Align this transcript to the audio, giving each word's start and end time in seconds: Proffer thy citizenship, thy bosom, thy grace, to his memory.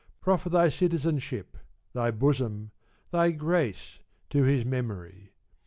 Proffer 0.19 0.49
thy 0.49 0.69
citizenship, 0.69 1.55
thy 1.93 2.09
bosom, 2.09 2.71
thy 3.11 3.29
grace, 3.29 3.99
to 4.31 4.41
his 4.41 4.65
memory. 4.65 5.31